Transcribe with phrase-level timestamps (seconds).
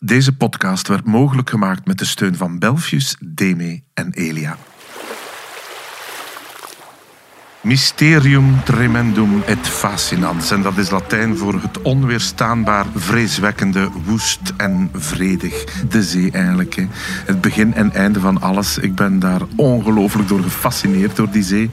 [0.00, 4.56] Deze podcast werd mogelijk gemaakt met de steun van Belfius, Deme en Elia.
[7.60, 10.50] Mysterium tremendum et fascinans.
[10.50, 15.64] En dat is Latijn voor het onweerstaanbaar, vreeswekkende, woest en vredig.
[15.88, 16.74] De zee eigenlijk.
[16.74, 16.86] Hè.
[17.26, 18.78] Het begin en einde van alles.
[18.78, 21.70] Ik ben daar ongelooflijk door gefascineerd door die zee.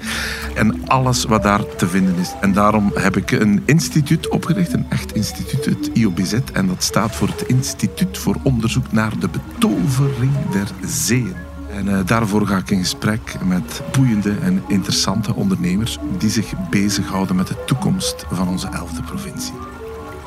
[0.55, 2.33] En alles wat daar te vinden is.
[2.41, 4.73] En daarom heb ik een instituut opgericht.
[4.73, 6.33] Een echt instituut, het IOBZ.
[6.53, 11.44] En dat staat voor het Instituut voor Onderzoek naar de Betovering der Zeeën.
[11.75, 17.35] En uh, daarvoor ga ik in gesprek met boeiende en interessante ondernemers die zich bezighouden
[17.35, 19.53] met de toekomst van onze elfde provincie.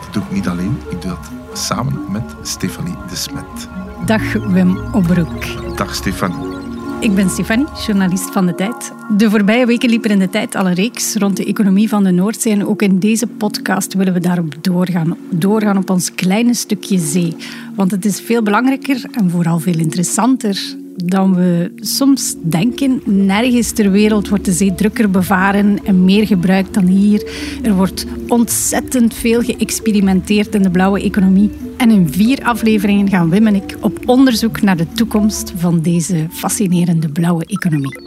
[0.01, 3.69] Dat doe ik niet alleen, ik doe dat samen met Stefanie de Smet.
[4.07, 5.77] Dag Wim Obroek.
[5.77, 6.57] Dag Stefanie.
[7.01, 8.93] Ik ben Stefanie, journalist van De Tijd.
[9.17, 12.05] De voorbije weken liep er in De Tijd al een reeks rond de economie van
[12.05, 12.53] de Noordzee.
[12.53, 15.17] En ook in deze podcast willen we daarop doorgaan.
[15.31, 17.37] Doorgaan op ons kleine stukje zee.
[17.75, 23.01] Want het is veel belangrijker en vooral veel interessanter dan we soms denken.
[23.05, 27.31] Nergens ter wereld wordt de zee drukker bevaren en meer gebruikt dan hier.
[27.63, 31.51] Er wordt ontzettend veel geëxperimenteerd in de blauwe economie.
[31.77, 36.27] En in vier afleveringen gaan Wim en ik op onderzoek naar de toekomst van deze
[36.31, 38.07] fascinerende blauwe economie.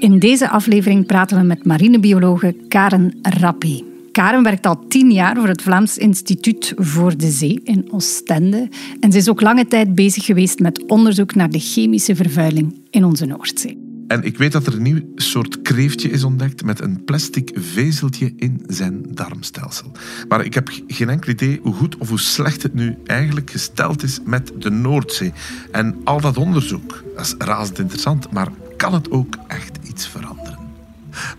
[0.00, 3.87] In deze aflevering praten we met marinebiologe Karen Rappé.
[4.18, 8.68] Karen werkt al tien jaar voor het Vlaams Instituut voor de Zee in Oostende.
[9.00, 13.04] En ze is ook lange tijd bezig geweest met onderzoek naar de chemische vervuiling in
[13.04, 13.78] onze Noordzee.
[14.06, 18.32] En ik weet dat er een nieuw soort kreeftje is ontdekt met een plastic vezeltje
[18.36, 19.92] in zijn darmstelsel.
[20.28, 24.02] Maar ik heb geen enkel idee hoe goed of hoe slecht het nu eigenlijk gesteld
[24.02, 25.32] is met de Noordzee.
[25.70, 30.47] En al dat onderzoek, dat is razend interessant, maar kan het ook echt iets veranderen?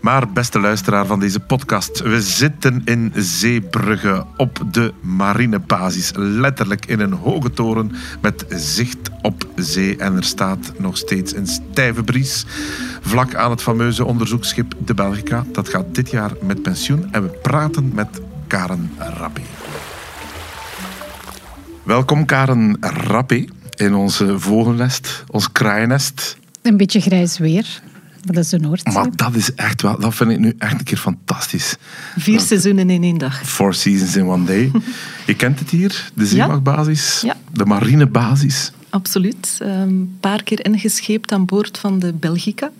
[0.00, 6.10] Maar beste luisteraar van deze podcast, we zitten in Zeebrugge op de marinebasis.
[6.14, 9.96] Letterlijk in een hoge toren met zicht op zee.
[9.96, 12.46] En er staat nog steeds een stijve bries
[13.00, 15.44] vlak aan het fameuze onderzoeksschip de Belgica.
[15.52, 19.42] Dat gaat dit jaar met pensioen en we praten met Karen Rappé.
[21.82, 23.44] Welkom Karen Rappé
[23.76, 26.38] in onze vogelnest, ons kraaiennest.
[26.62, 27.82] Een beetje grijs weer.
[28.22, 28.92] Dat is de Noordzee.
[28.92, 31.76] Maar dat is echt wel, dat vind ik nu echt een keer fantastisch.
[32.16, 33.46] Vier seizoenen in één dag.
[33.46, 34.70] Four seasons in one day.
[35.26, 37.36] Je kent het hier, de zeemachtbasis, ja.
[37.52, 38.72] de marinebasis.
[38.90, 39.56] Absoluut.
[39.58, 42.70] Een ehm, paar keer ingescheept aan boord van de Belgica.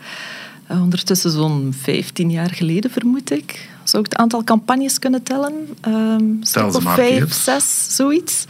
[0.71, 3.69] Uh, ondertussen zo'n 15 jaar geleden, vermoed ik.
[3.85, 5.53] Zou ik het aantal campagnes kunnen tellen?
[5.89, 7.33] Um, Stel ze maar vijf, keer.
[7.33, 8.47] zes, zoiets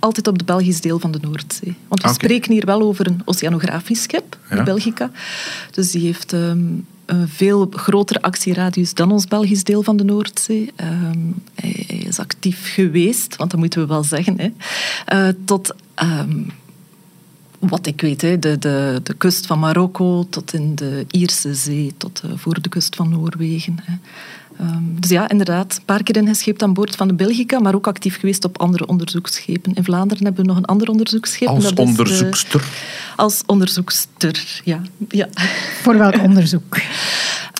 [0.00, 1.74] altijd op de Belgisch deel van de Noordzee.
[1.88, 2.12] Want we okay.
[2.12, 4.62] spreken hier wel over een oceanografisch schip, de ja.
[4.62, 5.10] Belgica.
[5.70, 10.72] Dus die heeft um, een veel grotere actieradius dan ons Belgisch deel van de Noordzee.
[10.76, 14.50] Um, hij, hij, is actief geweest, want dat moeten we wel zeggen, hè,
[15.28, 15.74] uh, tot...
[16.02, 16.52] Um,
[17.60, 21.92] wat ik weet, hè, de, de, de kust van Marokko tot in de Ierse Zee,
[21.96, 23.78] tot uh, voor de kust van Noorwegen.
[23.82, 23.92] Hè.
[24.60, 27.86] Um, dus ja, inderdaad, een paar keer ingescheept aan boord van de Belgica, maar ook
[27.86, 29.74] actief geweest op andere onderzoeksschepen.
[29.74, 31.48] In Vlaanderen hebben we nog een ander onderzoeksschip.
[31.48, 32.60] Als dat onderzoekster?
[32.60, 34.80] Is, uh, als onderzoekster, ja.
[35.08, 35.28] ja.
[35.82, 36.76] Voor welk onderzoek?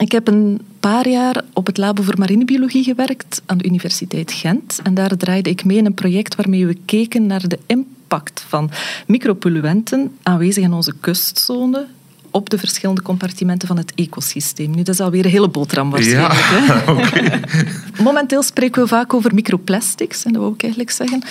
[0.00, 4.80] Ik heb een paar jaar op het Labo voor Marinebiologie gewerkt aan de Universiteit Gent.
[4.82, 8.70] En daar draaide ik mee in een project waarmee we keken naar de impact van
[9.06, 11.86] micropolluenten aanwezig in onze kustzone
[12.30, 14.70] op de verschillende compartimenten van het ecosysteem.
[14.70, 16.38] Nu, dat is alweer een hele boterham waarschijnlijk.
[16.50, 17.40] Ja, okay.
[18.02, 21.22] Momenteel spreken we vaak over microplastics, en dat wil ik eigenlijk zeggen.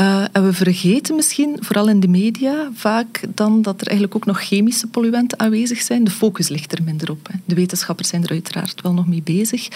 [0.00, 4.26] Uh, en we vergeten misschien, vooral in de media, vaak dan dat er eigenlijk ook
[4.26, 6.04] nog chemische polluenten aanwezig zijn.
[6.04, 7.28] De focus ligt er minder op.
[7.32, 7.38] Hè.
[7.44, 9.68] De wetenschappers zijn er uiteraard wel nog mee bezig.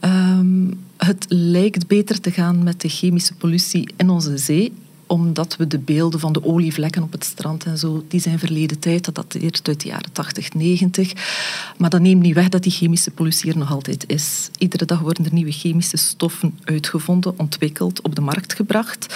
[0.00, 4.72] Um, het lijkt beter te gaan met de chemische pollutie in onze zee
[5.10, 8.78] omdat we de beelden van de olievlekken op het strand en zo, die zijn verleden
[8.78, 11.12] tijd, dat dateert uit de jaren 80, 90.
[11.78, 14.50] Maar dat neemt niet weg dat die chemische pollutie er nog altijd is.
[14.58, 19.14] Iedere dag worden er nieuwe chemische stoffen uitgevonden, ontwikkeld, op de markt gebracht.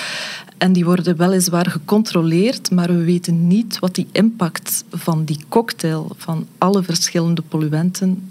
[0.58, 6.14] En die worden weliswaar gecontroleerd, maar we weten niet wat die impact van die cocktail
[6.16, 8.30] van alle verschillende polluenten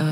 [0.00, 0.06] uh,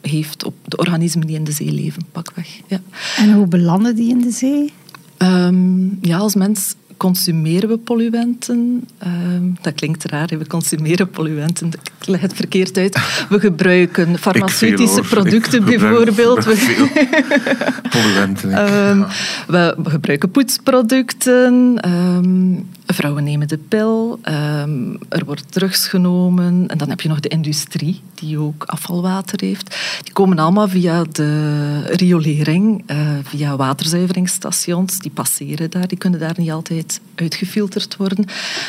[0.00, 2.60] heeft op de organismen die in de zee leven, pakweg.
[2.66, 2.80] Ja.
[3.16, 4.72] En hoe belanden die in de zee?
[5.18, 8.88] Um, ja, als mens consumeren we polluenten.
[9.06, 11.70] Um, dat klinkt raar, we consumeren polluenten.
[12.06, 12.98] Ik leg het verkeerd uit.
[13.28, 16.44] We gebruiken farmaceutische producten bijvoorbeeld.
[16.44, 16.88] Veel
[17.90, 18.74] polluenten.
[18.74, 19.06] Um,
[19.46, 21.78] we, we, gebruiken poetsproducten.
[21.90, 24.20] Um, vrouwen nemen de pil.
[24.24, 26.64] Um, er wordt drugs genomen.
[26.68, 29.76] En dan heb je nog de industrie, die ook afvalwater heeft.
[30.02, 34.98] Die komen allemaal via de riolering, uh, via waterzuiveringsstations.
[34.98, 35.88] Die passeren daar.
[35.88, 38.24] Die kunnen daar niet altijd uitgefilterd worden.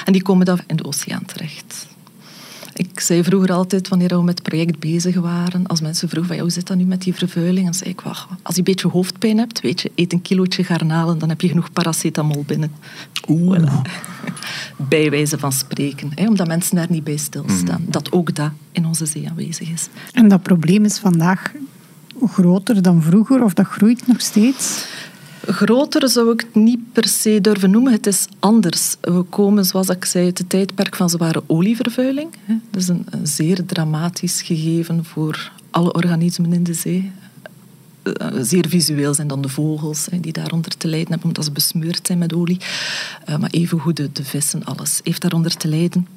[0.06, 1.88] En die komen dan in de oceaan terecht.
[2.78, 6.36] Ik zei vroeger altijd, wanneer we met het project bezig waren, als mensen vroegen van,
[6.38, 7.66] ja, hoe zit dat nu met die vervuiling?
[7.66, 10.64] Dan zei ik, wacht, als je een beetje hoofdpijn hebt, weet je, eet een kilootje
[10.64, 12.72] garnalen, dan heb je genoeg paracetamol binnen.
[13.28, 13.60] Oeh.
[13.60, 13.82] Voilà.
[14.90, 17.82] Bij wijze van spreken, hè, omdat mensen daar niet bij stilstaan.
[17.82, 17.92] Mm.
[17.92, 19.88] Dat ook dat in onze zee aanwezig is.
[20.12, 21.52] En dat probleem is vandaag
[22.26, 24.86] groter dan vroeger, of dat groeit nog steeds?
[25.50, 27.92] Groter zou ik het niet per se durven noemen.
[27.92, 28.96] Het is anders.
[29.02, 32.30] We komen, zoals ik zei, uit het tijdperk van zware olievervuiling.
[32.72, 37.12] Dat is een, zeer dramatisch gegeven voor alle organismen in de zee.
[38.04, 42.08] Eh, zeer visueel zijn dan de vogels die daaronder te lijden hebben, omdat ze besmeurd
[42.08, 42.60] zijn met olie.
[43.26, 46.08] Eh, maar evengoed de, de vissen, alles heeft daaronder te lijden.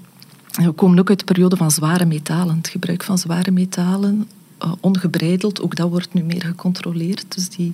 [0.50, 2.56] we komen ook uit de periode van zware metalen.
[2.56, 4.28] Het gebruik van zware metalen
[4.64, 5.62] uh, ongebreideld.
[5.62, 7.24] Ook dat wordt nu meer gecontroleerd.
[7.28, 7.72] Dus die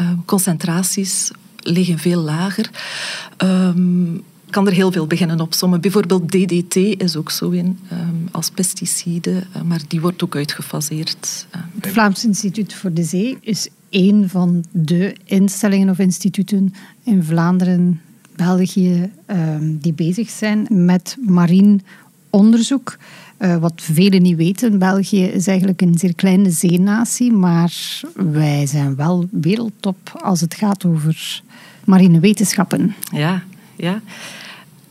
[0.00, 2.70] uh, concentraties liggen veel lager.
[3.38, 5.80] Um, kan er heel veel beginnen opzommen.
[5.80, 11.46] Bijvoorbeeld DDT is ook zo in um, als pesticide, uh, maar die wordt ook uitgefaseerd.
[11.80, 18.00] Het Vlaams Instituut voor de Zee is één van de instellingen of instituten in Vlaanderen,
[18.36, 21.82] België, um, die bezig zijn met marien
[22.30, 22.96] onderzoek.
[23.38, 28.96] Uh, wat velen niet weten, België is eigenlijk een zeer kleine zeenatie, maar wij zijn
[28.96, 31.42] wel wereldtop als het gaat over
[31.84, 32.94] marine wetenschappen.
[33.12, 33.42] Ja,
[33.76, 34.00] ja.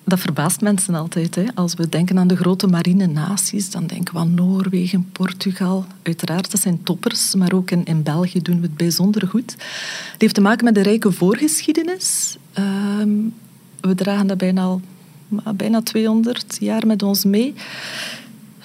[0.06, 1.36] Dat verbaast mensen altijd.
[1.36, 1.44] Hè.
[1.56, 5.86] Als we denken aan de grote marine naties, dan denken we aan Noorwegen, Portugal.
[6.02, 9.52] Uiteraard, dat zijn toppers, maar ook in, België doen we het bijzonder goed.
[10.12, 12.38] Het heeft te maken met de rijke voorgeschiedenis.
[12.60, 12.66] Uh,
[13.82, 14.80] we dragen dat bijna
[15.56, 17.54] bijna 200 jaar met ons mee.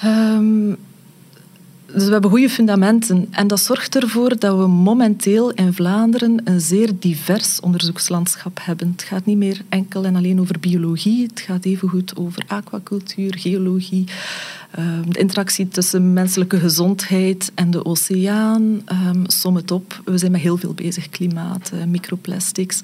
[0.05, 0.77] Um,
[1.93, 3.27] dus we hebben goede fundamenten.
[3.31, 8.91] En dat zorgt ervoor dat we momenteel in Vlaanderen een zeer divers onderzoekslandschap hebben.
[8.91, 11.27] Het gaat niet meer enkel en alleen over biologie.
[11.27, 14.05] Het gaat evengoed over aquacultuur, geologie,
[14.71, 18.62] ehm, de interactie tussen menselijke gezondheid en de oceaan.
[19.06, 20.00] Um, som het op.
[20.05, 21.09] We zijn met heel veel bezig.
[21.09, 22.81] Klimaat, uh, microplastics.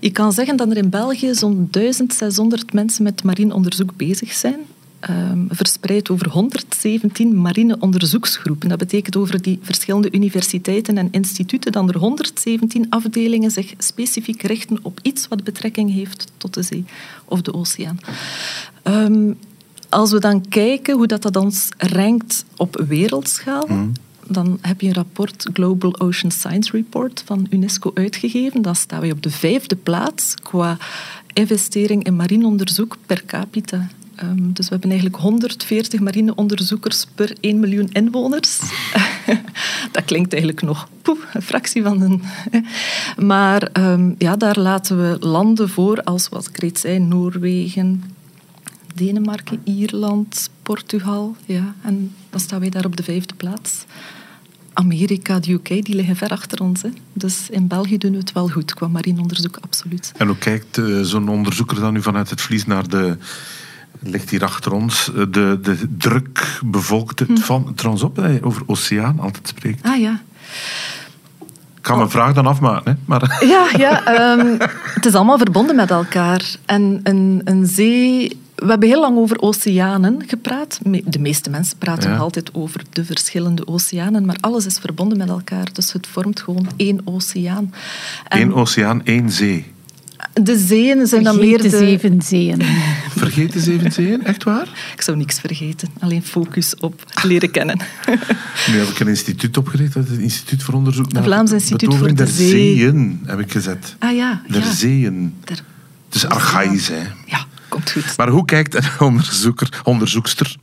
[0.00, 4.60] Ik kan zeggen dat er in België zo'n 1600 mensen met marien onderzoek bezig zijn
[5.10, 8.68] um, verspreid over 117 marine onderzoeksgroepen.
[8.68, 14.78] Dat betekent over die verschillende universiteiten en instituten dat er 117 afdelingen zich specifiek richten
[14.82, 16.84] op iets wat betrekking heeft tot de zee
[17.24, 17.98] of de oceaan.
[18.84, 19.36] Um,
[19.88, 23.92] als we dan kijken hoe dat, dat ons rankt op wereldschaal, mm.
[24.26, 28.62] dan heb je een rapport, Global Ocean Science Report, van UNESCO uitgegeven.
[28.62, 30.76] Dan staan we op de vijfde plaats qua
[31.32, 33.88] investering in marine onderzoek per capita
[34.22, 38.58] Um, dus we hebben eigenlijk 140 marineonderzoekers per 1 miljoen inwoners.
[39.92, 40.88] dat klinkt eigenlijk nog
[41.32, 42.22] een fractie van een.
[43.26, 48.04] maar um, ja, daar laten we landen voor als, wat ik reeds zei, Noorwegen,
[48.94, 51.36] Denemarken, Ierland, Portugal.
[51.46, 53.84] Ja, en dan staan wij daar op de vijfde plaats.
[54.72, 56.82] Amerika, de UK, die liggen ver achter ons.
[57.12, 60.12] Dus in België doen we het wel goed qua marineonderzoek, absoluut.
[60.16, 63.16] En hoe kijkt uh, zo'n onderzoeker dan nu vanuit het vlies naar de
[64.02, 65.08] ligt hier achter ons.
[65.08, 67.36] Eh, de, de druk bevolkte hm.
[67.36, 67.72] van.
[67.74, 69.86] Trouwens op, dat je over oceaan altijd spreekt.
[69.86, 70.20] Ah ja.
[71.76, 72.14] Ik kan mijn oh.
[72.14, 72.92] vraag dan afmaken.
[72.92, 72.98] Hè?
[73.04, 73.38] Maar...
[73.46, 74.56] Ja, ja um,
[74.94, 76.56] het is allemaal verbonden met elkaar.
[76.64, 80.80] En een, een zee we hebben heel lang over oceanen gepraat.
[81.04, 85.28] De meeste mensen praten nog altijd over de verschillende oceanen, maar alles is verbonden met
[85.28, 85.68] elkaar.
[85.72, 87.74] Dus het vormt gewoon één oceaan.
[88.28, 89.72] Eén oceaan, één zee.
[90.32, 91.68] De zeeën zijn dan meer de...
[91.68, 92.62] zeven zeeën.
[93.16, 94.68] Vergeet de zeven zeeën, echt waar?
[94.94, 95.88] Ik zou niks vergeten.
[96.00, 97.78] Alleen focus op leren kennen.
[98.70, 102.26] Nu heb ik een instituut opgericht, het Instituut voor Onderzoek naar Vlaams Instituut voor de
[102.26, 102.48] Zee.
[102.48, 103.96] zeeën, heb ik gezet.
[103.98, 104.42] Ah ja.
[104.48, 104.72] Der ja.
[104.72, 105.34] zeeën.
[105.44, 105.62] Der...
[106.06, 107.02] Het is archaïs, hè?
[107.26, 108.16] Ja, komt goed.
[108.16, 110.56] Maar hoe kijkt een onderzoeker, onderzoekster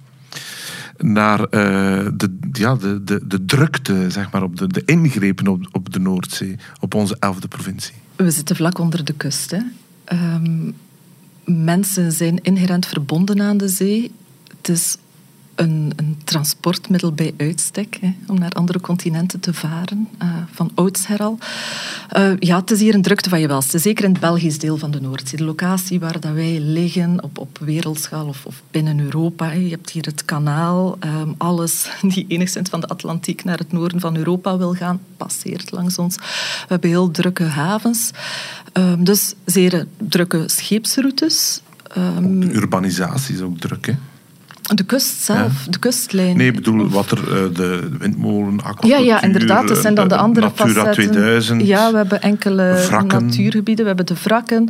[0.97, 1.47] naar uh,
[2.13, 5.99] de, ja, de, de, de drukte, zeg maar, op de, de ingrepen op, op de
[5.99, 7.93] Noordzee, op onze elfde provincie?
[8.23, 9.51] We zitten vlak onder de kust.
[9.51, 9.59] Hè.
[10.35, 10.75] Um,
[11.43, 14.11] mensen zijn inherent verbonden aan de zee.
[14.57, 14.97] Het is
[15.59, 21.19] een, een, transportmiddel bij uitstek hè, om naar andere continenten te varen, uh, van oudsher
[21.19, 21.37] al.
[22.17, 24.77] Uh, ja, het is hier een drukte van je welste, zeker in het Belgisch deel
[24.77, 25.39] van de Noordzee.
[25.39, 29.49] De locatie waar dat wij liggen, op, op wereldschaal of, of binnen Europa.
[29.49, 29.57] Hè.
[29.57, 33.99] Je hebt hier het kanaal, um, alles die enigszins van de Atlantiek naar het noorden
[33.99, 36.15] van Europa wil gaan, passeert langs ons.
[36.15, 38.11] We hebben heel drukke havens,
[38.73, 41.61] um, dus zeer drukke scheepsroutes.
[41.97, 43.93] Um, de urbanisatie is ook druk, hè?
[44.75, 46.37] De kust zelf, de kustlijn.
[46.37, 49.67] Nee, ik bedoel, wat er, uh, de windmolen, Ja, ja, inderdaad.
[49.67, 51.11] Dat zijn dan de andere Natura facetten.
[51.11, 51.65] 2000.
[51.65, 53.85] Ja, we hebben enkele natuurgebieden.
[53.85, 54.69] We hebben de wrakken.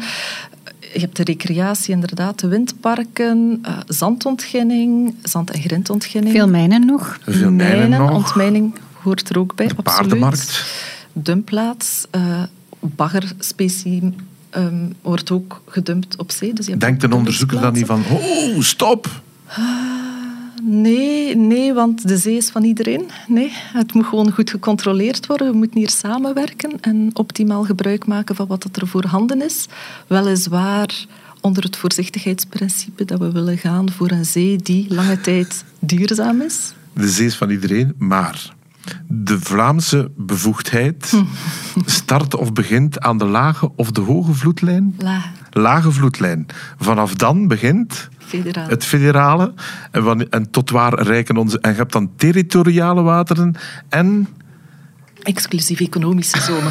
[0.94, 6.36] Je hebt de recreatie, inderdaad, de windparken, uh, zandontginning, zand- en grindontginning.
[6.36, 7.18] Veel mijnen nog.
[7.26, 8.12] Veel mijnen, nog.
[8.12, 10.00] Ontmijning hoort er ook bij, de absoluut.
[10.10, 10.66] paardenmarkt.
[11.14, 12.44] Dumpplaats, uh,
[12.80, 14.14] baggerspecie
[14.58, 16.54] um, wordt ook gedumpt op zee.
[16.54, 19.22] Dus je hebt Denkt een onderzoeker dan niet van, oh, stop!
[20.64, 23.10] Nee, nee, want de zee is van iedereen.
[23.28, 25.52] Nee, het moet gewoon goed gecontroleerd worden.
[25.52, 29.66] We moeten hier samenwerken en optimaal gebruik maken van wat er voorhanden is.
[30.08, 31.06] Weliswaar
[31.42, 36.74] onder het voorzichtigheidsprincipe dat we willen gaan voor een zee die lange tijd duurzaam is.
[36.94, 38.54] De zee is van iedereen, maar
[39.08, 41.14] de Vlaamse bevoegdheid
[41.86, 44.96] start of begint aan de lage of de hoge vloedlijn?
[44.98, 45.28] Lage.
[45.52, 46.46] Lage vloedlijn.
[46.78, 48.70] Vanaf dan begint Federale.
[48.70, 49.54] het federale.
[49.92, 51.60] En, en tot waar reiken onze...
[51.60, 53.56] En je hebt dan territoriale wateren
[53.90, 54.28] en...
[55.24, 56.70] Exclusief economische zone.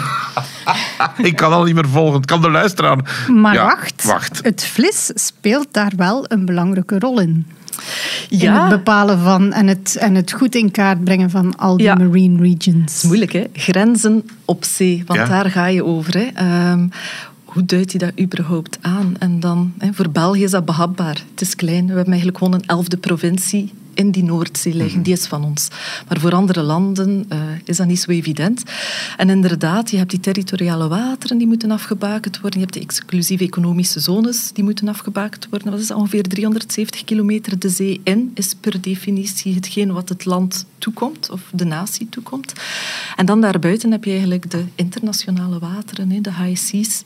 [1.29, 2.21] Ik kan al niet meer volgen.
[2.21, 3.27] Ik kan de luisteraar...
[3.35, 4.41] Maar Ja, wacht, wacht.
[4.43, 7.47] het vlis speelt daar wel een belangrijke rol in.
[8.29, 11.77] In Ja, het bepalen van en het, en het goed in kaart brengen van al
[11.77, 11.95] die Ja.
[11.95, 12.95] marine regions.
[12.97, 13.45] is moeilijk, hè?
[13.53, 15.27] Grenzen op zee, want Ja.
[15.27, 16.15] daar ga je over.
[16.19, 16.27] Hè?
[16.35, 16.87] Ehm,
[17.59, 19.17] hoe duidt je dat überhaupt aan?
[19.19, 21.25] En dan, hè, voor België is dat behapbaar.
[21.31, 21.87] Het is klein.
[21.87, 25.03] We hebben eigenlijk gewoon een elfde provincie in die Noordzee liggen.
[25.03, 25.69] Die is van ons.
[26.09, 28.63] Maar voor andere landen eh, is dat niet zo evident.
[29.17, 32.61] En inderdaad, je hebt die territoriale wateren die moeten afgebakend worden.
[32.61, 35.71] Je hebt de exclusieve economische zones die moeten afgebakend worden.
[35.71, 40.67] Dat is ongeveer 370 kilometer de zee in, is per definitie hetgeen wat het land
[40.79, 42.53] toekomt, of de natie toekomt.
[43.17, 47.05] En dan daarbuiten heb je eigenlijk de internationale wateren, de high seas.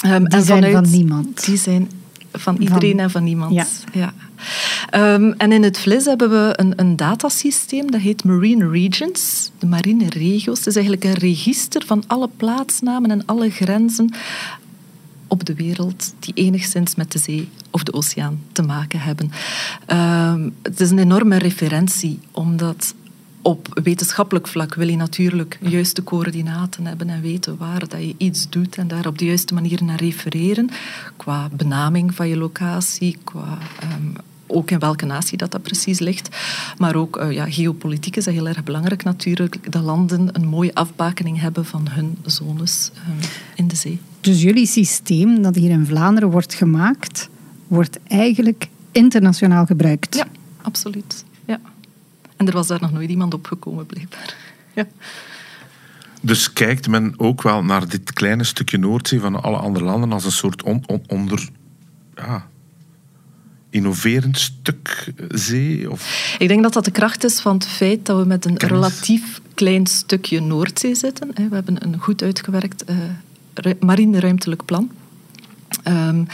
[0.00, 1.44] Ehm, Die zijn van niemand.
[1.44, 1.90] Die zijn
[2.32, 3.54] van iedereen en van niemand.
[3.54, 3.66] Ja.
[3.92, 4.12] Ja.
[4.90, 9.66] Ehm, en in het VLIS hebben we een, een datasysteem, dat heet Marine Regions, de
[9.66, 10.58] marine regio's.
[10.58, 14.14] Het is eigenlijk een register van alle plaatsnamen en alle grenzen
[15.26, 19.30] op de wereld die enigszins met de zee of de oceaan te maken hebben.
[19.86, 22.94] Ehm, het is een enorme referentie, omdat
[23.42, 28.48] op wetenschappelijk vlak wil je natuurlijk juiste coördinaten hebben en weten waar dat je iets
[28.48, 30.70] doet en daar op de juiste manier naar refereren.
[31.16, 34.12] Qua benaming van je locatie, qua ehm,
[34.46, 36.28] ook in welke natie dat, dat precies ligt.
[36.78, 39.72] Maar ook eh, ja, geopolitiek is dat heel erg belangrijk natuurlijk.
[39.72, 43.98] Dat landen een mooie afbakening hebben van hun zones ehm, in de zee.
[44.20, 47.28] Dus jullie systeem dat hier in Vlaanderen wordt gemaakt,
[47.66, 50.14] wordt eigenlijk internationaal gebruikt.
[50.14, 50.26] Ja,
[50.62, 51.24] absoluut.
[52.40, 54.34] En er was daar nog nooit iemand opgekomen, blijkbaar.
[54.74, 54.86] Ja.
[56.22, 60.24] Dus kijkt men ook wel naar dit kleine stukje Noordzee van alle andere landen als
[60.24, 61.48] een soort on- on- onder...
[62.14, 62.46] Ja,
[63.70, 65.90] innoverend stuk zee?
[65.90, 66.36] Of...
[66.38, 68.76] Ik denk dat dat de kracht is van het feit dat we met een Kennis.
[68.76, 71.30] relatief klein stukje Noordzee zitten.
[71.34, 72.96] We hebben een goed uitgewerkt eh,
[73.54, 74.90] ru- marine-ruimtelijk plan.
[75.82, 76.24] Ehm,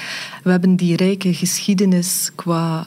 [0.42, 2.86] we hebben die rijke geschiedenis qua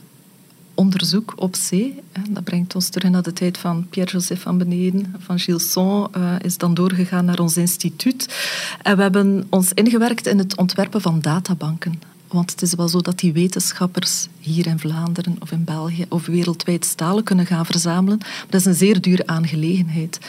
[0.80, 2.00] onderzoek op zee.
[2.30, 6.58] Dat brengt ons terug naar de tijd van Pierre-Joseph van Beneden, van Gilson, eh, is
[6.58, 8.36] dan doorgegaan naar ons instituut.
[8.82, 12.02] En we hebben ons ingewerkt in het ontwerpen van databanken.
[12.28, 16.26] Want het is wel zo dat die wetenschappers hier in Vlaanderen of in België of
[16.26, 18.18] wereldwijd stalen kunnen gaan verzamelen.
[18.18, 20.20] Maar dat is een zeer dure aangelegenheid.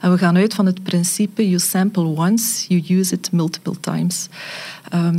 [0.00, 4.28] En we gaan uit van het principe you sample once, you use it multiple times.
[4.88, 5.18] Ehm,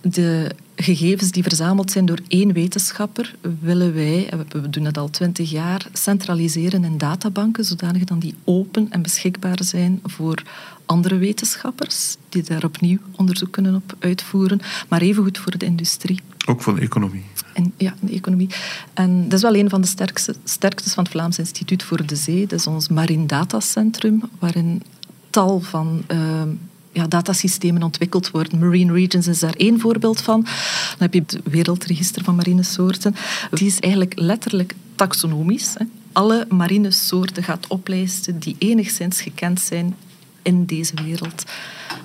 [0.00, 5.10] de gegevens die verzameld zijn door één wetenschapper willen wij, en we doen het al
[5.10, 10.42] twintig jaar, centraliseren in databanken, zodanig dat die open en beschikbaar zijn voor
[10.86, 16.20] andere wetenschappers, die daar opnieuw onderzoek kunnen op uitvoeren, maar evengoed voor de industrie.
[16.46, 17.24] Ook voor de economie.
[17.52, 18.48] En, ja, de economie.
[18.94, 22.16] En dat is wel een van de sterkste, sterktes van het Vlaams Instituut voor de
[22.16, 22.46] Zee.
[22.46, 24.82] Dat is ons Marine Datacentrum, waarin
[25.30, 26.48] tal van ehm,
[26.94, 28.58] ja, datasystemen ontwikkeld worden.
[28.58, 30.40] Marine Regions is daar één voorbeeld van.
[30.42, 33.14] Dan heb je het Wereldregister van marine soorten.
[33.50, 35.74] Die is eigenlijk letterlijk taxonomisch.
[35.78, 35.84] Hè.
[36.12, 39.96] Alle marine soorten gaat oplijsten die enigszins gekend zijn
[40.42, 41.44] in deze wereld.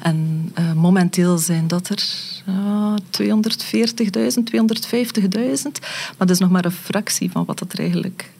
[0.01, 2.03] En eh, momenteel zijn dat er
[2.49, 3.31] uh, 240.000,
[4.43, 5.71] 250.000.
[6.17, 8.31] Maar dat is nog maar een fractie van wat dat er eigenlijk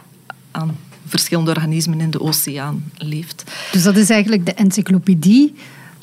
[0.51, 3.43] aan verschillende organismen in de oceaan leeft.
[3.71, 5.53] Dus dat is eigenlijk de encyclopedie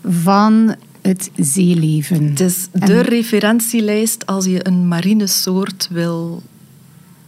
[0.09, 2.29] van het zeeleven.
[2.29, 6.43] Het is de referentielijst als je een marine soort wil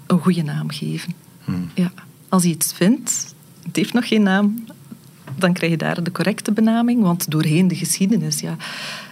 [0.06, 1.14] een goede naam geven.
[1.44, 1.70] Hmm.
[1.74, 1.92] Ja.
[2.28, 4.64] Als je iets vindt, het heeft nog geen naam,
[5.40, 7.02] dan krijg je daar de correcte benaming.
[7.02, 8.56] Want doorheen de geschiedenis ja,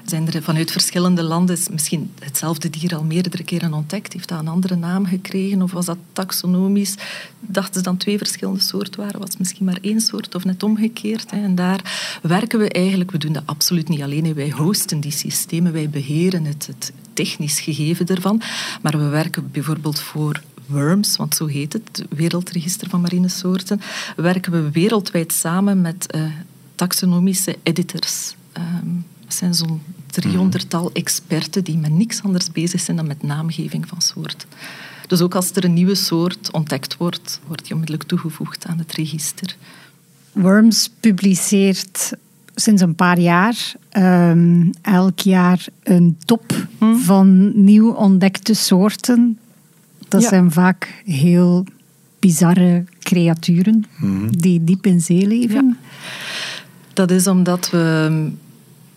[0.05, 4.13] zijn er vanuit verschillende landen misschien hetzelfde dier al meerdere keren ontdekt.
[4.13, 5.63] Heeft dat een andere naam gekregen?
[5.63, 6.95] Of was dat taxonomisch?
[7.41, 9.21] Dachten ze dan twee verschillende soorten waren?
[9.21, 11.31] Was het misschien maar één soort of net omgekeerd?
[11.31, 14.35] En daar werken we eigenlijk, we doen dat absoluut niet alleen.
[14.35, 18.43] Wij hosten die systemen, wij beheren het, het technisch gegeven ervan.
[18.83, 23.81] Maar we werken bijvoorbeeld voor WORMS, want zo heet het, het Wereldregister van Marine Soorten,
[24.17, 26.23] werken we wereldwijd samen met uh,
[26.75, 28.35] taxonomische editors.
[28.59, 33.89] Um, het zijn zo'n driehonderdtal experten die met niks anders bezig zijn dan met naamgeving
[33.89, 34.49] van soorten.
[35.07, 38.93] Dus ook als er een nieuwe soort ontdekt wordt, wordt die onmiddellijk toegevoegd aan het
[38.93, 39.57] register.
[40.33, 42.13] Worms publiceert
[42.55, 46.95] sinds een paar jaar um, elk jaar een top hm?
[46.95, 49.39] van nieuw ontdekte soorten
[50.09, 51.65] dat zijn vaak heel
[52.19, 54.29] bizarre creaturen mhm.
[54.31, 55.79] die diep in zee leven.
[56.93, 58.31] Dat is omdat we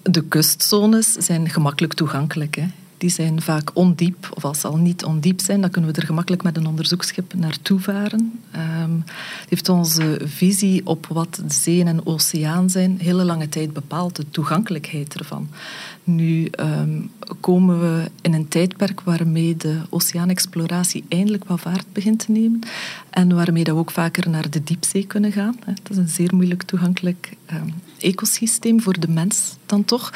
[0.02, 5.04] de kustzones zijn gemakkelijk toegankelijk zijn die zijn vaak ondiep, of als ze al niet
[5.04, 8.40] ondiep zijn, dan kunnen we er gemakkelijk met een onderzoeksschip naartoe varen.
[8.56, 9.04] Um,
[9.40, 14.16] het heeft onze visie op wat de zee en oceaan zijn hele lange tijd bepaald,
[14.16, 15.50] de toegankelijkheid ervan.
[16.16, 17.02] Nu ehm,
[17.40, 22.60] komen we in een tijdperk waarmee de oceaanexploratie eindelijk wat vaart begint te nemen
[23.10, 25.56] en waarmee dat we ook vaker naar de diepzee kunnen gaan.
[25.66, 30.14] Dat is een zeer moeilijk toegankelijk um, ecosysteem voor de mens dan toch.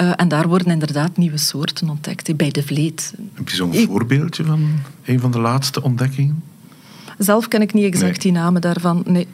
[0.00, 3.14] Uh, en daar worden inderdaad nieuwe soorten ontdekt, bij de vleet.
[3.44, 4.68] Je zo'n voorbeeldje van
[5.04, 6.42] een van de laatste ontdekkingen?
[7.18, 9.02] Zelf ken ik niet exact die namen daarvan.
[9.06, 9.26] Nee.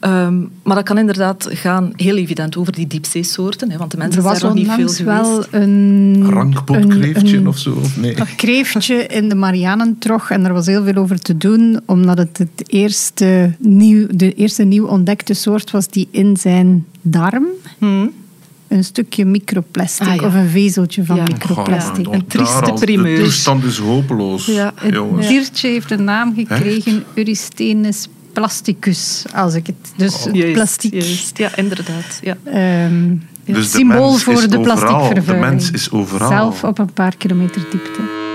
[0.00, 3.70] Ehm, maar dat kan inderdaad gaan heel evident over die diepzeesoorten.
[3.70, 5.02] Hè, want de mensen zijn nog niet veel geweest.
[5.02, 6.26] wel een...
[6.30, 7.72] Rankpotkreeftje of zo?
[7.72, 8.20] Of nee?
[8.20, 10.30] Een kreeftje in de Marianentrog.
[10.30, 11.80] En er was heel veel over te doen.
[11.86, 17.46] Omdat het, het eerste nieuw, de eerste nieuw ontdekte soort was die in zijn darm...
[17.78, 18.12] Hmm
[18.68, 22.06] een stukje microplastic ah, of een vezeltje van microplastic.
[22.06, 23.16] een trieste primeur.
[23.16, 24.46] De toestand is hopeloos.
[24.46, 29.76] Ja, het diertje heeft een naam gekregen, Eurysthenes plasticus, als ik het...
[29.96, 30.52] Dus oh.
[30.52, 31.04] plastic.
[31.34, 32.20] Ja, inderdaad.
[32.22, 32.36] Ja.
[32.84, 35.26] Um, dus symbool voor de plasticvervuiling.
[35.26, 36.28] De mens is overal.
[36.28, 38.25] Zelf op een paar kilometer diepte.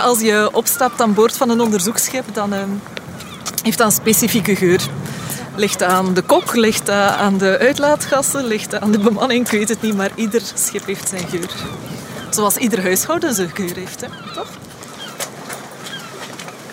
[0.00, 2.62] Als je opstapt aan boord van een onderzoeksschip, dan uh,
[3.62, 4.80] heeft dat een specifieke geur.
[5.56, 9.82] Ligt aan de kok, ligt aan de uitlaatgassen, ligt aan de bemanning, ik weet het
[9.82, 11.50] niet, maar ieder schip heeft zijn geur.
[12.30, 14.06] Zoals ieder huishouden zijn geur heeft, hè?
[14.34, 14.48] toch?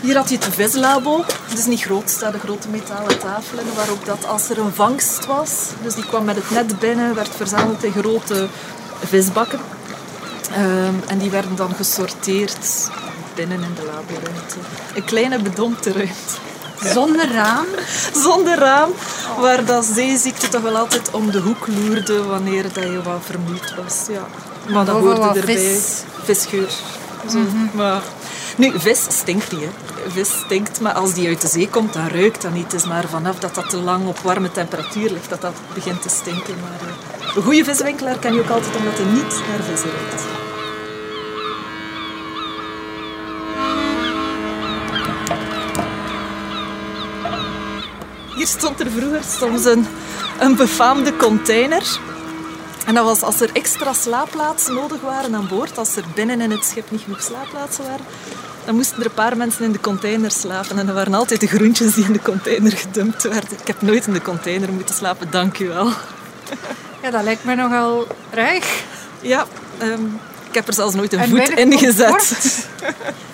[0.02, 1.24] Hier had je het vislabo.
[1.50, 5.26] Het is niet groot, staan de grote metalen tafelen waarop dat als er een vangst
[5.26, 5.52] was,
[5.84, 8.48] dus die kwam met het net binnen, werd verzameld in grote
[9.04, 9.60] visbakken.
[10.58, 12.90] Um, en die werden dan gesorteerd
[13.40, 14.58] binnen in de laboruimte.
[14.96, 16.94] Een kleine bedompte ruimte.
[16.94, 17.66] Zonder raam?
[18.24, 18.90] Zonder raam,
[19.40, 23.76] waar dat zeeziekte toch wel altijd om de hoek loerde wanneer dat je wat vermoeid
[23.84, 24.08] was.
[24.10, 24.28] Ja.
[24.74, 25.56] Maar dat hoorde erbij.
[25.56, 26.04] Vis.
[26.24, 26.70] Visgeur.
[27.32, 27.38] Zo.
[27.38, 27.68] Mhm.
[27.74, 28.02] maar,
[28.58, 29.62] nu, vis stinkt niet.
[29.62, 30.12] Hè.
[30.12, 32.72] Vis stinkt, maar als die uit de zee komt, dan ruikt dat niet.
[32.72, 36.02] Het is maar vanaf dat dat te lang op warme temperatuur ligt, dat dat begint
[36.02, 36.56] te stinken.
[36.62, 40.39] Maar uh, een goede viswinkelaar kan je ook altijd omdat hij niet naar vis ruikt.
[48.40, 49.86] Hier stond er vroeger soms een,
[50.40, 52.00] een befaamde container.
[52.86, 56.52] En dat was als er extra slaapplaatsen nodig waren aan boord, als er binnen in
[56.52, 58.06] het schip niet genoeg slaapplaatsen waren,
[58.66, 60.80] dan moesten er een paar mensen in de container slapen.
[60.80, 63.58] En dat waren altijd de groentjes die in de container gedumpt werden.
[63.60, 65.92] Ik heb nooit in de container moeten slapen, dank u wel.
[67.02, 68.84] Ja, dat lijkt me nogal ruig.
[69.22, 69.46] Ja,
[69.82, 72.68] um, ik heb er zelfs nooit een voet in gezet.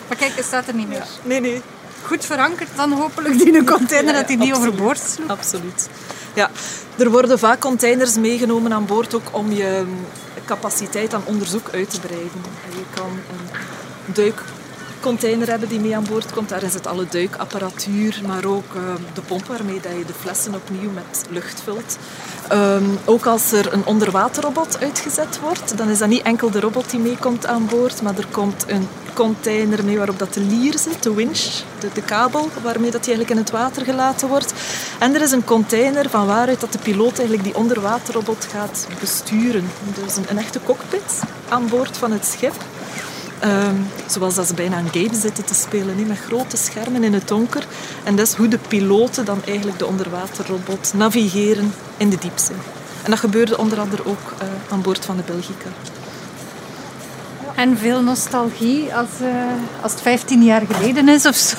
[0.08, 1.06] maar kijk, het staat er niet meer.
[1.24, 1.62] Nee, nee
[2.06, 5.30] goed verankerd dan hopelijk die een container dat die niet overboord sloeg.
[5.30, 5.90] Absoluut.
[6.34, 6.50] Ja,
[6.98, 10.06] er worden vaak containers meegenomen aan boord ook om je mm,
[10.46, 12.42] capaciteit aan onderzoek uit te breiden.
[12.70, 13.20] Je kan
[14.06, 14.34] een
[15.06, 16.50] container hebben die mee aan boord komt.
[16.50, 20.92] Daarin zit alle duikapparatuur, maar ook ehm, de pomp waarmee dat je de flessen opnieuw
[20.92, 21.98] met lucht vult.
[22.48, 26.90] Ehm, ook als er een onderwaterrobot uitgezet wordt, dan is dat niet enkel de robot
[26.90, 31.04] die meekomt aan boord, maar er komt een container mee waarop dat de lier zit,
[31.04, 34.54] de winch, de, de kabel waarmee dat die eigenlijk in het water gelaten wordt.
[35.00, 39.70] En er is een container van waaruit dat de piloot eigenlijk die onderwaterrobot gaat besturen.
[40.04, 42.54] Dus een, een echte cockpit aan boord van het schip.
[43.40, 43.76] Ehm,
[44.08, 47.66] zoals dat ze bijna een game zitten te spelen, met grote schermen in het donker.
[48.04, 52.56] En dat is hoe de piloten dan eigenlijk de onderwaterrobot navigeren in de diepzee.
[53.04, 55.70] En dat gebeurde onder andere ook uh, aan boord van de Belgica.
[57.56, 59.28] En veel nostalgie als, uh,
[59.82, 61.58] als het 15 jaar geleden is of zo?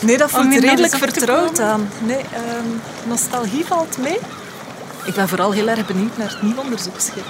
[0.00, 1.88] Nee, dat voelt redelijk vertrouwd aan.
[2.06, 4.18] Nee, um, nostalgie valt mee.
[5.04, 7.24] Ik ben vooral heel erg benieuwd naar het nieuw onderzoeksschip.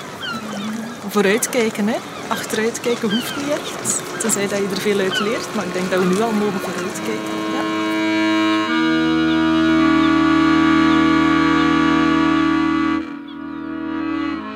[1.09, 1.97] Vooruitkijken, hè.
[2.29, 4.03] Achteruitkijken hoeft niet echt.
[4.21, 5.55] Tenzij dat je er veel uit leert.
[5.55, 7.35] Maar ik denk dat we nu al mogen vooruitkijken.
[7.53, 7.63] Ja.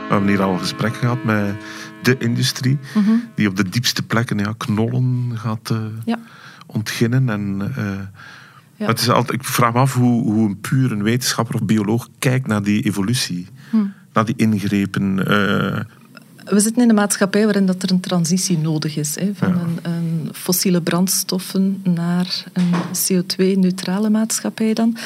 [0.07, 1.55] We hebben hier al een gesprek gehad met
[2.03, 3.11] de industrie, mhm.
[3.35, 6.19] die op de diepste plekken ja, knollen gaat uh, ja.
[6.67, 7.29] ontginnen.
[7.29, 7.85] En, uh,
[8.77, 8.87] ja.
[8.87, 12.09] het is altijd, ik vraag me af hoe, hoe een puur een wetenschapper of bioloog
[12.19, 13.77] kijkt naar die evolutie, hm.
[14.13, 15.33] naar die ingrepen.
[15.33, 15.81] Uh,
[16.47, 19.15] we zitten in een maatschappij waarin dat er een transitie nodig is.
[19.15, 24.97] Hè, van een, een, fossiele brandstoffen naar een CO2-neutrale maatschappij dan.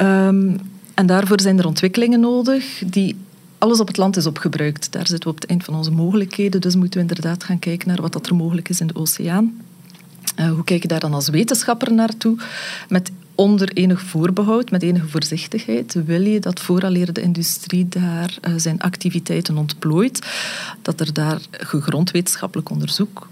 [0.00, 0.60] Um,
[0.94, 3.16] en daarvoor zijn er ontwikkelingen nodig die
[3.58, 4.92] alles op het land is opgebruikt.
[4.92, 6.60] Daar zitten we op het eind van onze mogelijkheden.
[6.60, 9.60] Dus moeten we inderdaad gaan kijken naar wat dat er mogelijk is in de oceaan.
[10.40, 12.36] Uh, hoe kijk je daar dan als wetenschapper naartoe?
[12.88, 18.54] Met onder enig voorbehoud, met enige voorzichtigheid, wil je dat vooraleer de industrie daar uh,
[18.56, 20.26] zijn activiteiten ontplooit,
[20.82, 23.28] dat er daar gegrond wetenschappelijk onderzoek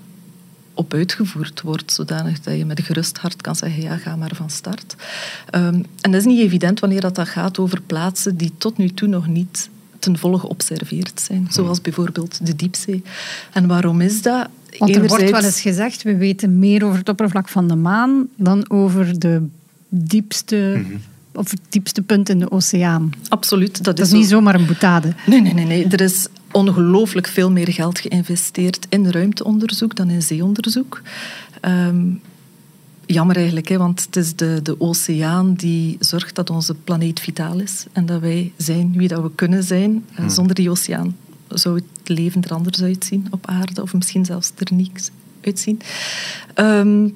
[0.74, 4.50] op uitgevoerd wordt, zodanig dat je met gerust hart kan zeggen, ja, ga maar van
[4.50, 4.94] start.
[5.54, 8.88] Um, en dat is niet evident wanneer dat, dat gaat over plaatsen die tot nu
[8.88, 13.02] toe nog niet ten volle geobserveerd zijn, zoals bijvoorbeeld de diepzee.
[13.52, 14.48] En waarom is dat?
[14.78, 18.28] Want er wordt wel eens gezegd, we weten meer over het oppervlak van de maan
[18.36, 19.46] dan over de
[19.94, 20.80] diepste...
[20.86, 20.96] Mhm.
[21.36, 23.12] Of het diepste punt in de oceaan.
[23.28, 23.84] Absoluut.
[23.84, 25.14] Dat, is, niet zomaar een boetade.
[25.26, 25.86] Nee, nee, nee, nee.
[25.86, 31.02] Er is ongelooflijk veel meer geld geïnvesteerd in ruimteonderzoek dan in zeeonderzoek.
[31.62, 32.20] Um,
[33.06, 37.58] jammer eigenlijk, hè, want het is de, de oceaan die zorgt dat onze planeet vitaal
[37.58, 40.04] is en dat wij zijn wie dat we kunnen zijn.
[40.14, 40.30] Hmm.
[40.30, 41.16] Zonder die oceaan
[41.48, 45.80] zou het leven er anders uitzien op aarde, of misschien zelfs er niets uitzien.
[46.54, 47.12] Um,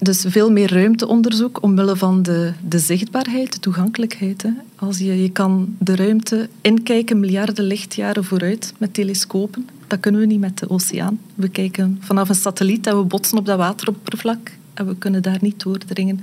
[0.00, 4.44] dus veel meer ruimteonderzoek omwille van de, de zichtbaarheid, de toegankelijkheid.
[4.76, 9.68] Als je, je kan de ruimte inkijken miljarden lichtjaren vooruit met telescopen.
[9.86, 11.20] Dat kunnen we niet met de oceaan.
[11.34, 15.38] We kijken vanaf een satelliet en we botsen op dat wateroppervlak en we kunnen daar
[15.40, 16.20] niet doordringen.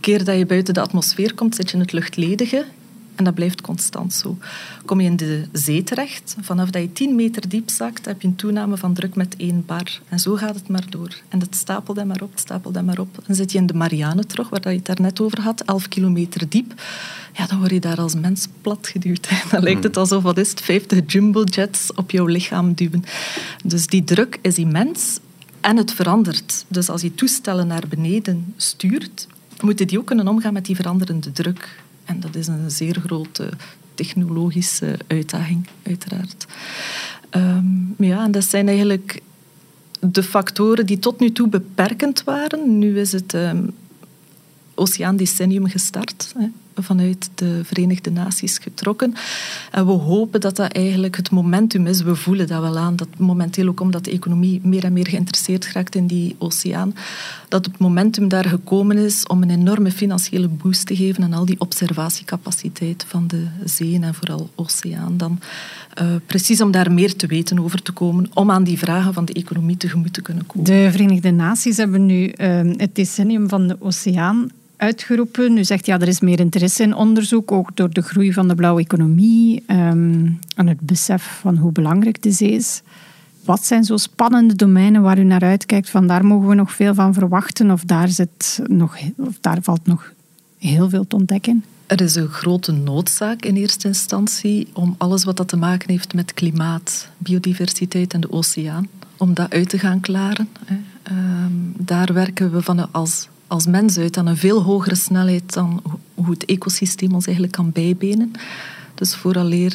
[0.00, 2.64] Keer dat je buiten de atmosfeer komt, zit je in het luchtledige.
[3.14, 4.38] En dat blijft constant zo.
[4.84, 8.28] Kom je in de zee terecht, vanaf dat je 10 meter diep zakt, heb je
[8.28, 10.00] een toename van druk met 1 bar.
[10.08, 11.14] En zo gaat het maar door.
[11.28, 13.18] En dat stapelt en maar op, stapelt en maar op.
[13.26, 16.48] Dan zit je in de Marianne terug, waar je het daarnet over had, 11 kilometer
[16.48, 16.82] diep.
[17.32, 19.28] Ja, dan word je daar als mens platgeduwd.
[19.50, 23.04] Dan lijkt het alsof, wat is het, 50 jumbo-jets op jouw lichaam duwen.
[23.64, 25.18] Dus die druk is immens
[25.60, 26.64] en het verandert.
[26.68, 29.26] Dus als je toestellen naar beneden stuurt,
[29.60, 31.80] moeten die ook kunnen omgaan met die veranderende druk.
[32.04, 33.48] En dat is een zeer grote
[33.94, 36.46] technologische uitdaging, uiteraard.
[37.30, 39.22] Um, ja, en dat zijn eigenlijk
[40.00, 42.78] de factoren die tot nu toe beperkend waren.
[42.78, 43.70] Nu is het um,
[44.74, 46.32] Oceaan Decennium gestart.
[46.38, 49.14] Hè vanuit de Verenigde Naties getrokken.
[49.70, 52.02] En we hopen dat dat eigenlijk het momentum is.
[52.02, 55.72] We voelen dat wel aan, dat momenteel ook omdat de economie meer en meer geïnteresseerd
[55.72, 56.94] raakt in die oceaan,
[57.48, 61.44] dat het momentum daar gekomen is om een enorme financiële boost te geven aan al
[61.44, 65.40] die observatiecapaciteit van de zeeën en vooral oceaan dan.
[66.00, 69.24] Uh, precies om daar meer te weten over te komen, om aan die vragen van
[69.24, 70.64] de economie tegemoet te kunnen komen.
[70.66, 74.50] De Verenigde Naties hebben nu uh, het decennium van de oceaan
[74.82, 75.56] uitgeroepen.
[75.56, 78.54] U zegt ja, er is meer interesse in onderzoek, ook door de groei van de
[78.54, 82.82] blauwe economie um, en het besef van hoe belangrijk de zee is.
[83.44, 85.90] Wat zijn zo spannende domeinen waar u naar uitkijkt?
[85.90, 89.86] Van daar mogen we nog veel van verwachten, of daar, zit nog, of daar valt
[89.86, 90.12] nog
[90.58, 91.64] heel veel te ontdekken?
[91.86, 96.14] Er is een grote noodzaak in eerste instantie om alles wat dat te maken heeft
[96.14, 100.48] met klimaat, biodiversiteit en de oceaan, om dat uit te gaan klaren.
[101.02, 105.82] Ehm, daar werken we van als als mens uit aan een veel hogere snelheid dan
[106.14, 108.32] hoe het ecosysteem ons eigenlijk kan bijbenen.
[108.94, 109.74] Dus vooraleer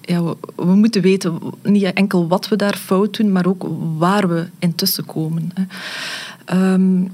[0.00, 3.66] ja, we, we, moeten weten niet enkel wat we daar fout doen, maar ook
[3.98, 5.50] waar we intussen komen.
[5.54, 6.72] Hè.
[6.72, 7.10] Um,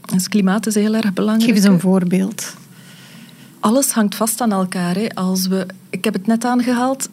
[0.00, 1.50] dus klimaat is heel erg belangrijk.
[1.50, 2.56] Geef eens een voorbeeld.
[3.60, 4.94] Alles hangt vast aan elkaar.
[4.94, 5.14] Hè.
[5.14, 7.08] Als we, ik heb het net aangehaald,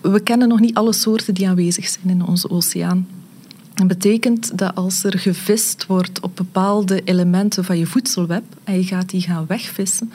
[0.00, 3.06] we kennen nog niet alle soorten die aanwezig zijn in onze oceaan.
[3.74, 8.84] Dat betekent dat als er gevist wordt op bepaalde elementen van je voedselweb en je
[8.84, 10.12] gaat die gaan wegvissen,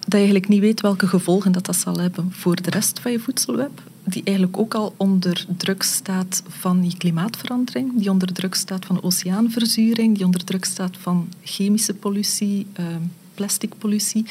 [0.00, 3.12] dat je eigenlijk niet weet welke gevolgen dat, dat zal hebben voor de rest van
[3.12, 8.54] je voedselweb, die eigenlijk ook al onder druk staat van die klimaatverandering, die onder druk
[8.54, 12.86] staat van oceaanverzuring, die onder druk staat van chemische pollutie, uh,
[13.34, 14.26] plasticpollutie.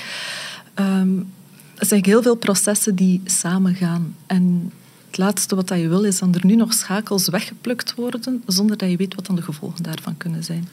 [0.79, 1.27] Um,
[1.75, 4.15] er zijn heel veel processen die samengaan.
[4.25, 4.71] En
[5.15, 8.89] het laatste wat je wil is dat er nu nog schakels weggeplukt worden zonder dat
[8.89, 10.67] je weet wat dan de gevolgen daarvan kunnen zijn.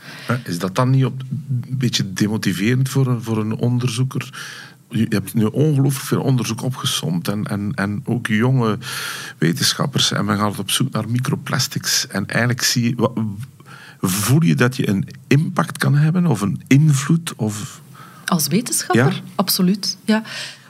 [0.45, 4.31] Is dat dan niet op, een beetje demotiverend voor een, voor een onderzoeker?
[4.89, 8.79] Je hebt nu ongelooflijk veel onderzoek opgesomd en, en, en ook jonge
[9.39, 12.07] wetenschappers en men gaat op zoek naar microplastics.
[12.07, 13.11] En eigenlijk zie je,
[14.01, 17.35] voel je dat je een impact kan hebben of een invloed?
[17.37, 17.81] Of...
[18.25, 19.13] Als wetenschapper?
[19.13, 19.21] Ja?
[19.35, 19.97] Absoluut.
[20.05, 20.23] Ja.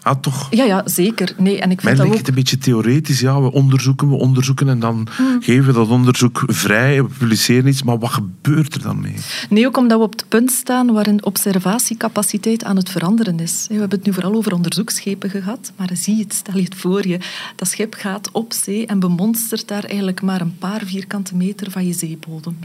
[0.03, 0.47] Ah, toch?
[0.51, 1.35] Ja, ja, zeker.
[1.37, 3.21] Nee, en ik vind Mij lijkt het een beetje theoretisch.
[3.21, 5.43] Ja, we onderzoeken, we onderzoeken en dan hmm.
[5.43, 7.83] geven we dat onderzoek vrij, we publiceren iets.
[7.83, 9.15] Maar wat gebeurt er dan mee?
[9.49, 13.67] Nee, ook omdat we op het punt staan waarin observatiecapaciteit aan het veranderen is.
[13.69, 17.09] We hebben het nu vooral over onderzoeksschepen gehad, maar zie het, stel je het voor
[17.09, 17.19] je.
[17.57, 21.87] Dat schip gaat op zee en bemonstert daar eigenlijk maar een paar vierkante meter van
[21.87, 22.59] je zeebodem.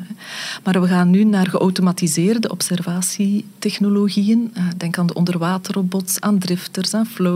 [0.64, 4.52] Maar we gaan nu naar geautomatiseerde observatietechnologieën.
[4.54, 7.27] Eh, denk aan de onderwaterrobots, aan drifters, aan flow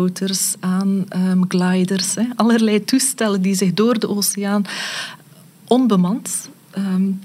[0.60, 4.65] aan um, gliders, allerlei toestellen die zich door de oceaan
[5.67, 7.19] onbemand um,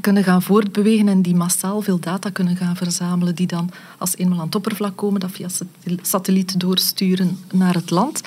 [0.00, 4.38] kunnen gaan voortbewegen en die massaal veel data kunnen gaan verzamelen, die dan als eenmaal
[4.38, 5.48] aan het oppervlak komen, dat via
[6.02, 8.20] satelliet doorsturen naar het land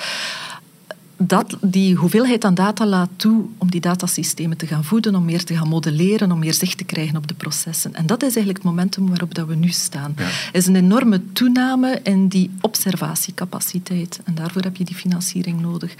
[1.18, 5.44] dat, die hoeveelheid aan data laat toe om die datasystemen te gaan voeden, om meer
[5.44, 7.94] te gaan modelleren, om meer zicht te krijgen op de processen.
[7.94, 10.14] En dat is eigenlijk het momentum waarop dat we nu staan.
[10.16, 14.20] Er is een enorme toename in die observatiecapaciteit.
[14.24, 15.94] En daarvoor heb je die financiering nodig.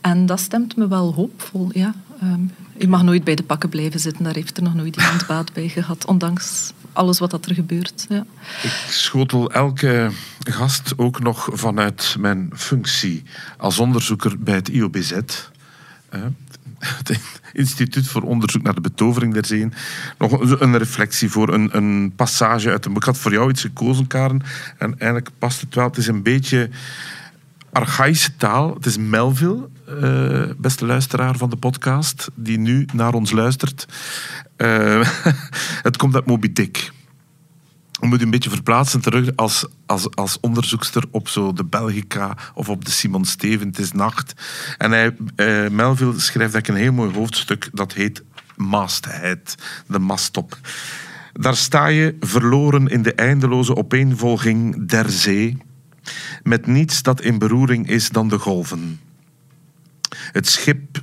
[0.00, 1.70] En dat stemt me wel hoopvol.
[1.72, 1.94] Ja.
[2.22, 4.24] Um, je mag nooit bij de pakken blijven zitten.
[4.24, 8.06] Daar heeft er nog nooit iemand baat bij gehad, ondanks alles wat dat er gebeurt.
[8.08, 8.24] Ja.
[8.62, 13.22] Ik schotel elke gast ook nog vanuit mijn functie
[13.56, 15.12] als onderzoeker bij het IOBZ.
[16.78, 17.20] Het
[17.52, 19.68] Instituut voor Onderzoek naar de Betovering der Zee.
[20.18, 22.94] Nog een reflectie voor een, een passage uit een...
[22.94, 24.42] Ik had voor jou iets gekozen, Karen.
[24.78, 25.84] En eigenlijk past het wel.
[25.84, 26.70] Het is een beetje
[27.72, 28.74] archaïsche taal.
[28.74, 33.86] Het is Melville, uh, beste luisteraar van de podcast, die nu naar ons luistert.
[34.56, 35.08] Uh,
[35.88, 36.92] het komt uit Moby Dick.
[38.00, 42.84] Moet een beetje verplaatsen terug als, als, als onderzoekster op zo de Belgica of op
[42.84, 43.66] de Simon Steven.
[43.66, 44.34] Het is nacht.
[44.78, 48.22] En uh, Melville schrijft eigenlijk een heel mooi hoofdstuk dat heet
[48.56, 49.54] Masthead,
[49.86, 50.58] de masttop.
[51.32, 55.56] Daar sta je verloren in de eindeloze opeenvolging der zee,
[56.42, 59.00] met niets dat in beroering is dan de golven.
[60.32, 61.02] Het schip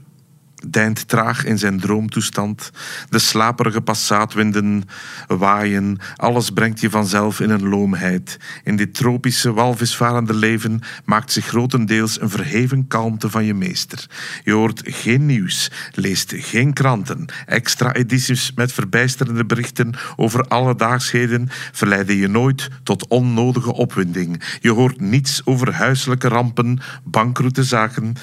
[0.72, 2.72] deint traag in zijn droomtoestand.
[3.10, 4.84] De slaperige passaatwinden
[5.28, 5.98] waaien.
[6.16, 8.38] Alles brengt je vanzelf in een loomheid.
[8.64, 14.06] In dit tropische, walvisvarende leven maakt zich grotendeels een verheven kalmte van je meester.
[14.44, 17.26] Je hoort geen nieuws, leest geen kranten.
[17.46, 24.42] Extra edities met verbijsterende berichten over alledaagsheden verleiden je nooit tot onnodige opwinding.
[24.62, 28.14] Je hoort niets over huiselijke rampen, bankroete zaken,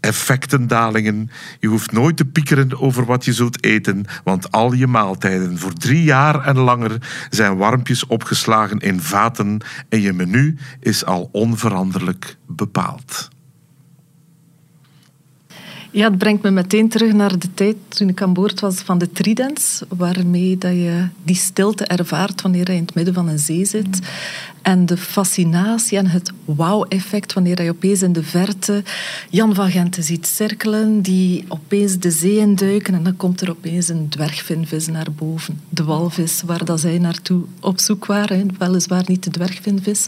[0.00, 1.30] effectendalingen.
[1.60, 5.72] Je hoeft nooit te piekeren over wat je zult eten, want al je maaltijden voor
[5.72, 12.36] drie jaar en langer zijn warmpjes opgeslagen in vaten en je menu is al onveranderlijk
[12.46, 13.30] bepaald.
[15.94, 18.98] Ja, het brengt me meteen terug naar de tijd toen ik aan boord was van
[18.98, 23.38] de Tridents, waarmee dat je die stilte ervaart wanneer je in het midden van een
[23.38, 23.98] zee zit.
[24.62, 28.82] En de fascinatie en het wauw-effect wanneer je opeens in de verte
[29.30, 33.88] Jan van Genten ziet cirkelen, die opeens de zee induiken en dan komt er opeens
[33.88, 35.60] een dwergvinvis naar boven.
[35.68, 40.06] De walvis, waar dat zij naartoe op zoek waren, weliswaar niet de dwergvinvis.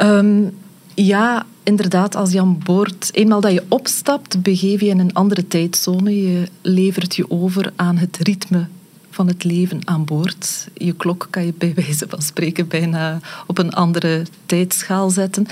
[0.00, 0.50] Um,
[0.94, 5.46] ja, inderdaad, als je aan boord, eenmaal dat je opstapt, begeef je in een andere
[5.46, 6.22] tijdzone.
[6.22, 8.66] Je levert je over aan het ritme
[9.10, 10.68] van het leven aan boord.
[10.74, 15.46] Je klok kan je bij wijze van spreken bijna op een andere tijdschaal zetten.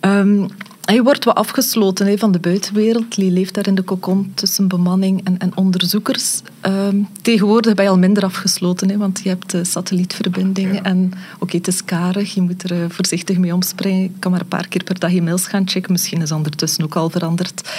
[0.00, 0.48] Um,
[0.84, 3.14] Hij wordt wat afgesloten van de buitenwereld.
[3.14, 6.40] Die leeft daar in de kokon tussen bemanning en, en onderzoekers.
[6.60, 10.84] Ehm, tegenwoordig ben je al minder afgesloten, want je hebt uh, satellietverbindingen.
[10.84, 14.02] En oké, het is karig, je moet er uh, voorzichtig mee omspringen.
[14.02, 15.92] Je kan maar een paar keer per dag je mails gaan checken.
[15.92, 17.70] Misschien is ondertussen ook al veranderd.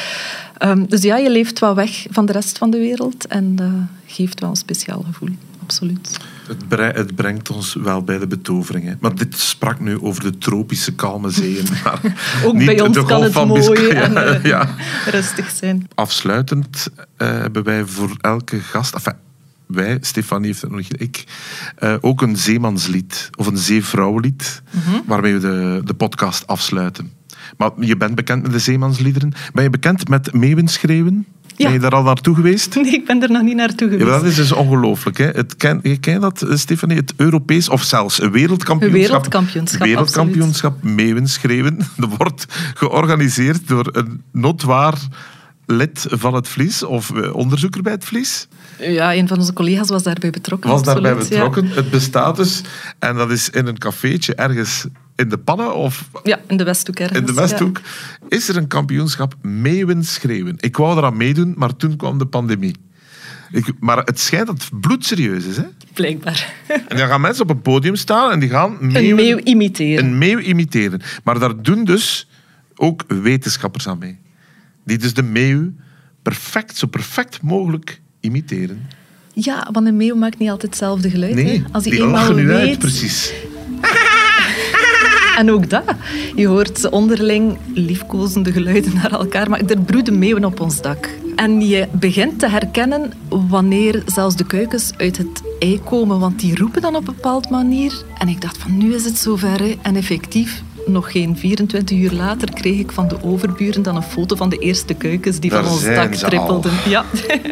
[0.63, 3.73] Um, dus ja, je leeft wat weg van de rest van de wereld en uh,
[4.05, 5.29] geeft wel een speciaal gevoel
[5.61, 6.19] absoluut.
[6.47, 8.97] Het, het, brengt ons wel bij de betovering.
[8.99, 11.65] Maar dit sprak nu over de tropische kalme zeeën.
[11.83, 11.99] Maar
[12.43, 14.69] Ook niet bij ons de kan het van mooi en ja.
[15.05, 15.87] rustig zijn.
[15.95, 18.93] Afsluitend uh, hebben wij voor elke gast...
[18.93, 19.13] Enfin,
[19.65, 21.23] wij, Stefanie heeft het nog niet, ik,
[21.79, 25.01] uh, ook een zeemanslied of een zeevrouwenlied mm -hmm.
[25.05, 27.11] waarmee we de, de podcast afsluiten.
[27.57, 29.33] Maar je bent bekend met de zeemansliederen.
[29.53, 31.25] Ben je bekend met meeuwenschreeuwen?
[31.55, 31.65] Ja.
[31.65, 32.75] Ben je daar al naartoe geweest?
[32.85, 34.09] Nee, ik ben er nog niet naartoe geweest.
[34.09, 35.17] Ja, dat is dus ongelooflijk.
[35.17, 35.25] Hè?
[35.25, 36.97] Het ken, je kent dat, Stefanie?
[36.97, 41.77] Het Europees of zelfs een wereldkampioenschap, een wereldkampioenschap, wereldkampioenschap meeuwenschreeuwen.
[41.97, 44.97] Dat wordt georganiseerd door een notwaar
[45.65, 48.47] lid van het Vlies of onderzoeker bij het Vlies.
[48.79, 50.69] Ja, een van onze collega's was daarbij betrokken.
[50.69, 51.67] Was absoluut, daarbij betrokken.
[51.67, 51.73] Ja.
[51.73, 52.61] Het bestaat dus,
[52.99, 56.09] en dat is in een cafeetje ergens in de Pannen of...
[56.23, 57.19] Ja, in de Westhoek ergens.
[57.19, 58.37] In de Westhoek ja.
[58.37, 60.55] is er een kampioenschap meeuwen schreeuwen.
[60.59, 62.75] Ik wou eraan meedoen, maar toen kwam de pandemie.
[63.51, 65.63] Ik, maar het schijnt dat het bloedserieus is, hè?
[65.93, 66.53] Blijkbaar.
[66.67, 70.05] En dan gaan mensen op een podium staan en die gaan meeuwen, een meeuw imiteren.
[70.05, 71.01] Een meeuw imiteren.
[71.23, 72.27] Maar daar doen dus
[72.75, 74.17] ook wetenschappers aan mee.
[74.85, 75.71] Die dus de meeuw
[76.21, 78.87] perfect, zo perfect mogelijk imiteren.
[79.33, 81.35] Ja, want een meeuw maakt niet altijd hetzelfde geluid.
[81.35, 81.63] Nee, hè?
[81.71, 82.69] Als hij die eenmaal lachen nu weet...
[82.69, 83.33] uit, precies.
[85.39, 85.83] En ook dat.
[86.35, 91.09] Je hoort ze onderling liefkozende geluiden naar elkaar, maar er broeden meeuwen op ons dak.
[91.35, 96.55] En je begint te herkennen wanneer zelfs de kuikens uit het ei komen, want die
[96.57, 98.03] roepen dan op een bepaalde manier.
[98.17, 99.59] En ik dacht van, nu is het zover.
[99.59, 99.75] Hè.
[99.81, 104.35] En effectief, nog geen 24 uur later kreeg ik van de overburen dan een foto
[104.35, 106.71] van de eerste kuikens die Daar van ons zijn dak ze trippelden.
[106.71, 106.89] al.
[106.89, 107.05] Ja.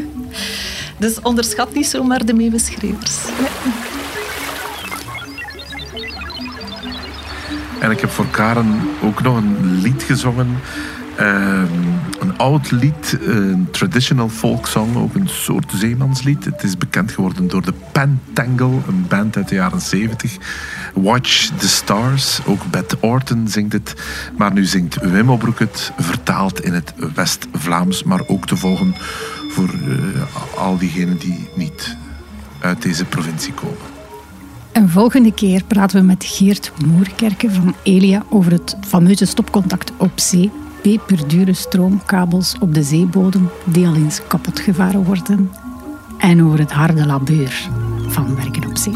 [0.98, 3.16] Dus onderschat niet zomaar de meeuwenschreeuwers.
[3.40, 3.93] Nee.
[7.84, 10.58] En ik heb voor Karen ook nog een lied gezongen.
[11.20, 11.62] Uh,
[12.20, 16.46] een oud lied, een traditional folk song, ook een soort zeemanslied.
[16.46, 20.38] Het is bekend geworden door de Pentangle, een band uit de jaren 70.
[20.94, 23.94] Watch the Stars, ook Beth Orton zingt het.
[24.38, 28.96] Maar nu zingt Wim Obroek het, vertaald in het West-Vlaams, maar ook te volgen
[29.50, 31.98] voor uh, al diegenen die niet
[32.60, 33.93] uit deze provincie komen.
[34.74, 40.12] En volgende keer praten we met Geert Moerkerke van Elia over het fameuze stopcontact op
[40.16, 40.52] zee.
[40.82, 45.52] Peperdure stroomkabels op de zeebodem die al eens kapot gevaren worden.
[46.18, 47.70] En over het harde labeur
[48.08, 48.96] van werken op zee.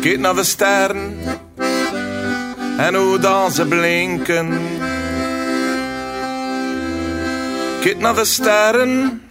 [0.00, 1.18] Kijk naar de sterren
[2.76, 4.48] en hoe dan ze blinken.
[7.80, 9.22] Kijk naar de sterren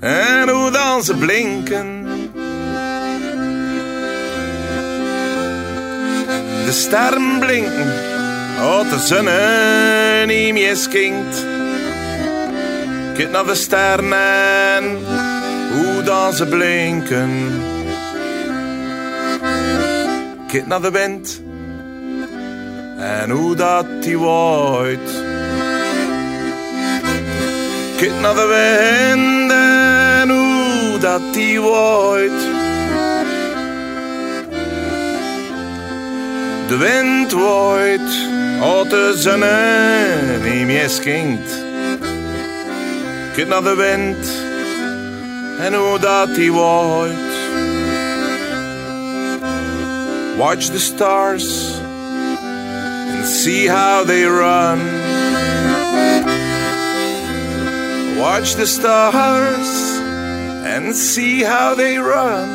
[0.00, 2.06] en hoe dan ze blinken.
[6.64, 7.92] De sterren blinken,
[8.60, 9.28] als de zon
[10.26, 11.44] niet meer schinkt.
[13.14, 14.98] Kijk naar de sterren en
[15.72, 17.62] hoe dan ze blinken.
[20.46, 21.42] Kijk naar de wind
[22.98, 25.27] en hoe dat die waait.
[27.98, 32.40] Kijk naar de wind en hoe dat die waait.
[36.68, 38.28] De wind waait,
[38.60, 39.42] als de zon
[40.52, 41.52] niet meer schinkt.
[43.34, 44.30] Kijk naar de wind
[45.58, 47.36] en hoe dat die waait.
[50.36, 51.72] Watch the stars
[53.16, 54.78] and see how they run.
[58.18, 59.70] Watch the stars
[60.66, 62.48] and see how they run.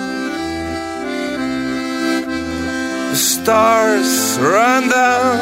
[3.11, 5.39] The stars run down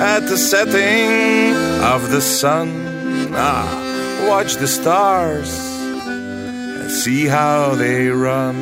[0.00, 2.68] at the setting of the sun.
[3.34, 8.56] Ah, watch the stars and see how they run.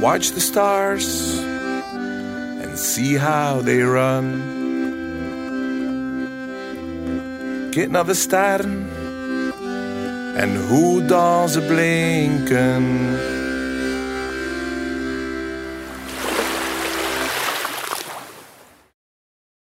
[0.00, 4.59] Watch the stars and see how they run.
[7.70, 8.88] Kijk naar de sterren
[10.34, 12.84] en hoe dan ze blinken.